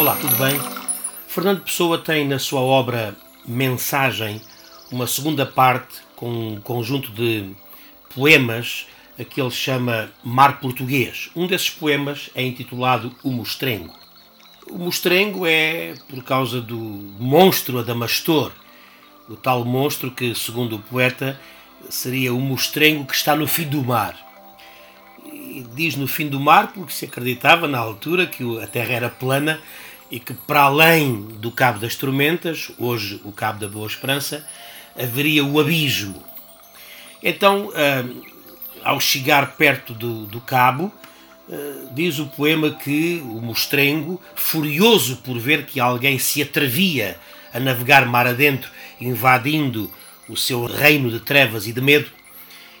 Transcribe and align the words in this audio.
Olá, 0.00 0.16
tudo 0.16 0.34
bem? 0.36 0.58
Fernando 1.28 1.60
Pessoa 1.60 1.98
tem 1.98 2.26
na 2.26 2.38
sua 2.38 2.62
obra 2.62 3.14
Mensagem 3.46 4.40
uma 4.90 5.06
segunda 5.06 5.44
parte 5.44 5.98
com 6.16 6.54
um 6.54 6.58
conjunto 6.58 7.12
de 7.12 7.50
poemas 8.14 8.86
a 9.18 9.24
que 9.24 9.42
ele 9.42 9.50
chama 9.50 10.10
Mar 10.24 10.58
Português. 10.58 11.28
Um 11.36 11.46
desses 11.46 11.68
poemas 11.68 12.30
é 12.34 12.42
intitulado 12.42 13.14
O 13.22 13.30
Mostrengo. 13.30 13.94
O 14.70 14.78
Mostrengo 14.78 15.46
é 15.46 15.92
por 16.08 16.24
causa 16.24 16.62
do 16.62 16.78
monstro 17.18 17.78
Adamastor, 17.78 18.52
o 19.28 19.36
tal 19.36 19.66
monstro 19.66 20.10
que, 20.10 20.34
segundo 20.34 20.76
o 20.76 20.82
poeta, 20.82 21.38
seria 21.90 22.32
o 22.32 22.40
mostrengo 22.40 23.04
que 23.04 23.14
está 23.14 23.36
no 23.36 23.46
fim 23.46 23.64
do 23.64 23.84
mar. 23.84 24.16
E 25.26 25.62
diz 25.74 25.94
no 25.94 26.08
fim 26.08 26.26
do 26.26 26.40
mar 26.40 26.72
porque 26.72 26.90
se 26.90 27.04
acreditava 27.04 27.68
na 27.68 27.78
altura 27.78 28.26
que 28.26 28.42
a 28.62 28.66
Terra 28.66 28.94
era 28.94 29.10
plana 29.10 29.60
e 30.10 30.18
que 30.18 30.34
para 30.34 30.62
além 30.62 31.22
do 31.38 31.50
Cabo 31.50 31.78
das 31.78 31.94
Tormentas, 31.94 32.70
hoje 32.78 33.20
o 33.24 33.32
Cabo 33.32 33.60
da 33.60 33.68
Boa 33.68 33.86
Esperança, 33.86 34.46
haveria 34.98 35.44
o 35.44 35.60
abismo. 35.60 36.22
Então, 37.22 37.70
ah, 37.74 38.04
ao 38.82 39.00
chegar 39.00 39.56
perto 39.56 39.94
do, 39.94 40.26
do 40.26 40.40
cabo, 40.40 40.92
ah, 41.50 41.88
diz 41.92 42.18
o 42.18 42.26
poema 42.26 42.70
que 42.70 43.22
o 43.24 43.40
mostrengo, 43.40 44.20
furioso 44.34 45.18
por 45.18 45.38
ver 45.38 45.66
que 45.66 45.78
alguém 45.78 46.18
se 46.18 46.42
atrevia 46.42 47.18
a 47.52 47.60
navegar 47.60 48.04
mar 48.06 48.26
adentro, 48.26 48.70
invadindo 49.00 49.90
o 50.28 50.36
seu 50.36 50.64
reino 50.64 51.10
de 51.10 51.20
trevas 51.20 51.66
e 51.66 51.72
de 51.72 51.80
medo, 51.80 52.10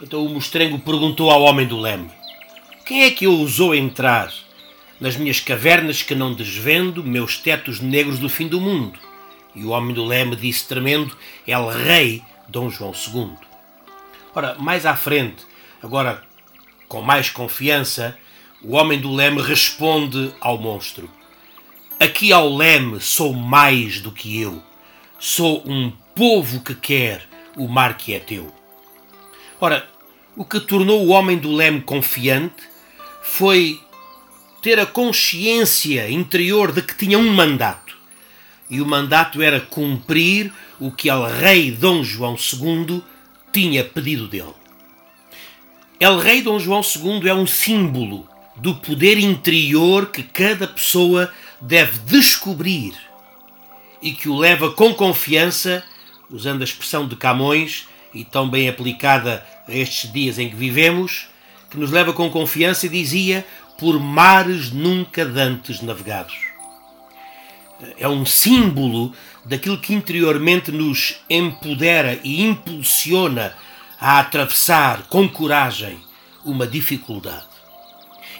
então 0.00 0.24
o 0.24 0.28
mostrengo 0.28 0.78
perguntou 0.80 1.30
ao 1.30 1.42
homem 1.42 1.66
do 1.66 1.78
leme: 1.78 2.10
Quem 2.84 3.04
é 3.04 3.10
que 3.10 3.26
ousou 3.26 3.74
entrar 3.74 4.32
nas 5.02 5.16
minhas 5.16 5.40
cavernas 5.40 6.00
que 6.00 6.14
não 6.14 6.32
desvendo 6.32 7.02
meus 7.02 7.36
tetos 7.36 7.80
negros 7.80 8.20
do 8.20 8.28
fim 8.28 8.46
do 8.46 8.60
mundo? 8.60 9.00
E 9.52 9.64
o 9.64 9.70
homem 9.70 9.92
do 9.92 10.04
leme 10.04 10.36
disse 10.36 10.68
tremendo: 10.68 11.16
El 11.44 11.66
Rei 11.66 12.22
Dom 12.46 12.70
João 12.70 12.92
II. 12.92 13.32
Ora, 14.32 14.54
mais 14.60 14.86
à 14.86 14.94
frente, 14.94 15.44
agora 15.82 16.22
com 16.86 17.02
mais 17.02 17.28
confiança, 17.28 18.16
o 18.62 18.76
homem 18.76 19.00
do 19.00 19.12
leme 19.12 19.42
responde 19.42 20.32
ao 20.40 20.56
monstro: 20.56 21.10
Aqui 21.98 22.32
ao 22.32 22.54
leme 22.54 23.00
sou 23.00 23.32
mais 23.32 24.00
do 24.00 24.12
que 24.12 24.40
eu. 24.40 24.62
Sou 25.18 25.64
um 25.66 25.90
povo 26.14 26.60
que 26.60 26.76
quer 26.76 27.26
o 27.56 27.66
mar 27.66 27.96
que 27.96 28.14
é 28.14 28.20
teu. 28.20 28.54
Ora, 29.60 29.84
o 30.36 30.44
que 30.44 30.60
tornou 30.60 31.04
o 31.04 31.08
homem 31.08 31.38
do 31.38 31.52
leme 31.52 31.80
confiante 31.80 32.62
foi 33.20 33.80
ter 34.62 34.78
a 34.78 34.86
consciência 34.86 36.08
interior 36.08 36.72
de 36.72 36.80
que 36.80 36.94
tinha 36.94 37.18
um 37.18 37.34
mandato. 37.34 37.96
E 38.70 38.80
o 38.80 38.86
mandato 38.86 39.42
era 39.42 39.60
cumprir 39.60 40.52
o 40.78 40.90
que 40.90 41.10
o 41.10 41.26
rei 41.26 41.72
Dom 41.72 42.02
João 42.02 42.36
II 42.36 43.02
tinha 43.52 43.84
pedido 43.84 44.28
dele. 44.28 44.54
El 46.00 46.18
Rei 46.18 46.42
Dom 46.42 46.58
João 46.58 46.80
II 46.80 47.28
é 47.28 47.34
um 47.34 47.46
símbolo 47.46 48.26
do 48.56 48.74
poder 48.74 49.18
interior 49.18 50.06
que 50.06 50.22
cada 50.22 50.66
pessoa 50.66 51.32
deve 51.60 51.98
descobrir 52.00 52.94
e 54.02 54.10
que 54.10 54.28
o 54.28 54.36
leva 54.36 54.72
com 54.72 54.92
confiança, 54.92 55.84
usando 56.28 56.62
a 56.62 56.64
expressão 56.64 57.06
de 57.06 57.14
Camões 57.14 57.86
e 58.12 58.24
tão 58.24 58.48
bem 58.48 58.68
aplicada 58.68 59.46
a 59.68 59.72
estes 59.72 60.12
dias 60.12 60.38
em 60.38 60.48
que 60.48 60.56
vivemos, 60.56 61.28
que 61.70 61.78
nos 61.78 61.90
leva 61.90 62.12
com 62.12 62.28
confiança 62.28 62.86
e 62.86 62.88
dizia 62.88 63.46
por 63.82 63.98
mares 63.98 64.70
nunca 64.70 65.26
dantes 65.26 65.82
navegados. 65.82 66.38
É 67.98 68.06
um 68.06 68.24
símbolo 68.24 69.12
daquilo 69.44 69.76
que 69.76 69.92
interiormente 69.92 70.70
nos 70.70 71.16
empodera 71.28 72.20
e 72.22 72.44
impulsiona 72.44 73.56
a 74.00 74.20
atravessar 74.20 75.08
com 75.08 75.28
coragem 75.28 75.98
uma 76.44 76.64
dificuldade. 76.64 77.44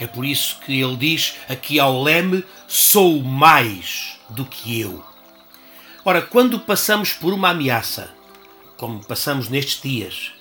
É 0.00 0.08
por 0.08 0.26
isso 0.26 0.58
que 0.66 0.80
ele 0.80 0.96
diz 0.96 1.36
aqui 1.48 1.78
ao 1.78 2.02
leme: 2.02 2.42
sou 2.66 3.22
mais 3.22 4.18
do 4.30 4.44
que 4.44 4.80
eu. 4.80 5.04
Ora, 6.04 6.20
quando 6.20 6.58
passamos 6.58 7.12
por 7.12 7.32
uma 7.32 7.50
ameaça, 7.50 8.12
como 8.76 9.04
passamos 9.04 9.48
nestes 9.48 9.80
dias, 9.80 10.32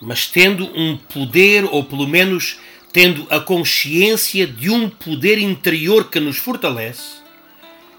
mas 0.00 0.28
tendo 0.28 0.66
um 0.66 0.96
poder, 0.96 1.64
ou 1.64 1.82
pelo 1.82 2.06
menos 2.06 2.60
tendo 2.96 3.26
a 3.28 3.38
consciência 3.38 4.46
de 4.46 4.70
um 4.70 4.88
poder 4.88 5.36
interior 5.36 6.08
que 6.08 6.18
nos 6.18 6.38
fortalece, 6.38 7.18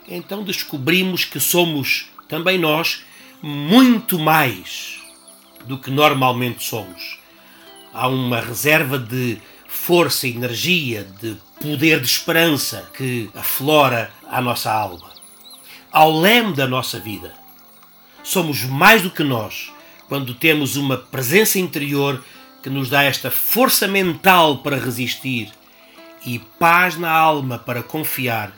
então 0.08 0.44
descobrimos 0.44 1.24
que 1.24 1.40
somos 1.40 2.08
também 2.28 2.58
nós 2.58 3.04
muito 3.40 4.18
mais 4.18 5.00
do 5.66 5.78
que 5.78 5.92
normalmente 5.92 6.64
somos. 6.64 7.20
Há 7.94 8.08
uma 8.08 8.42
reserva 8.42 8.98
de 8.98 9.38
força, 9.68 10.28
energia, 10.28 11.08
de 11.22 11.38
poder 11.62 12.00
de 12.02 12.08
esperança 12.08 12.90
que 12.98 13.30
aflora 13.36 14.12
a 14.28 14.42
nossa 14.42 14.74
alma. 14.74 15.12
Ao 15.92 16.12
leme 16.12 16.56
da 16.56 16.66
nossa 16.68 17.00
vida. 17.00 17.36
Somos 18.24 18.64
mais 18.64 19.04
do 19.04 19.12
que 19.12 19.24
nós 19.24 19.72
quando 20.10 20.34
temos 20.34 20.76
uma 20.76 20.98
presença 20.98 21.60
interior 21.60 22.24
que 22.62 22.70
nos 22.70 22.90
dá 22.90 23.04
esta 23.04 23.32
força 23.32 23.88
mental 23.88 24.60
para 24.60 24.78
resistir 24.78 25.52
e 26.26 26.40
paz 26.40 26.98
na 26.98 27.12
alma 27.12 27.58
para 27.58 27.84
confiar 27.84 28.52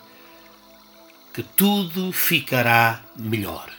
que 1.34 1.44
tudo 1.44 2.12
ficará 2.12 3.02
melhor. 3.16 3.70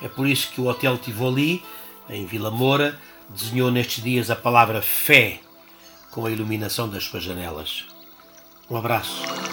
É 0.00 0.08
por 0.08 0.26
isso 0.26 0.50
que 0.52 0.60
o 0.60 0.66
Hotel 0.66 0.98
Tivoli, 0.98 1.62
em 2.08 2.26
Vila 2.26 2.50
Moura, 2.50 2.98
desenhou 3.28 3.70
nestes 3.70 4.02
dias 4.02 4.30
a 4.30 4.36
palavra 4.36 4.80
fé 4.82 5.40
com 6.10 6.26
a 6.26 6.30
iluminação 6.30 6.88
das 6.88 7.04
suas 7.04 7.24
janelas. 7.24 7.84
Um 8.70 8.76
abraço. 8.76 9.43